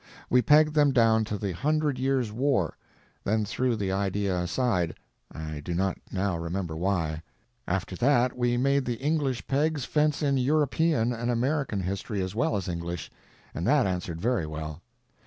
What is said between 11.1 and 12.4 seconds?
and American history as